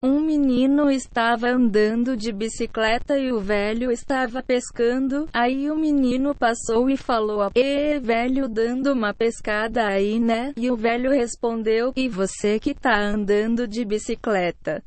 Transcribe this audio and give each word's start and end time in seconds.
Um 0.00 0.20
menino 0.20 0.88
estava 0.92 1.48
andando 1.48 2.16
de 2.16 2.30
bicicleta 2.30 3.18
e 3.18 3.32
o 3.32 3.40
velho 3.40 3.90
estava 3.90 4.40
pescando. 4.40 5.28
Aí 5.32 5.68
o 5.68 5.74
menino 5.74 6.36
passou 6.36 6.88
e 6.88 6.96
falou: 6.96 7.50
"E 7.52 7.98
velho, 7.98 8.48
dando 8.48 8.92
uma 8.92 9.12
pescada 9.12 9.88
aí, 9.88 10.20
né?" 10.20 10.52
E 10.56 10.70
o 10.70 10.76
velho 10.76 11.10
respondeu: 11.10 11.92
"E 11.96 12.08
você 12.08 12.60
que 12.60 12.74
tá 12.74 12.96
andando 12.96 13.66
de 13.66 13.84
bicicleta?" 13.84 14.84